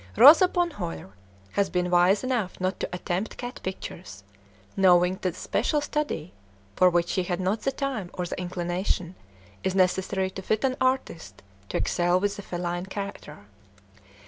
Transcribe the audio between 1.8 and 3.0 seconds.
wise enough not to